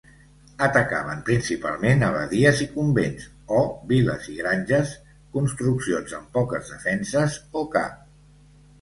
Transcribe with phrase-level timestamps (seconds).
[0.67, 3.61] Atacaven principalment abadies i convents o
[3.93, 4.97] viles i granges,
[5.39, 8.07] construccions amb poques defenses o cap.